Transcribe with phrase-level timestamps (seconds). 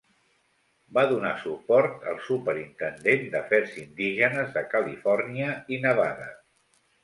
[0.97, 6.31] Va donar suport al Superintendent d'afers indígenes de Califòrnia i Nevada.